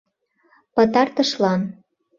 [0.73, 1.61] Пытартышлан!..